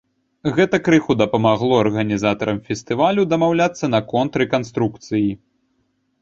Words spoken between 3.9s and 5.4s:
наконт рэканструкцыі.